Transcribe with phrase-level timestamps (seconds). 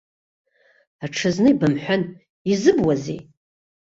[1.03, 2.01] Аҽазны ибымҳәан,
[2.51, 3.21] изыбуазеи!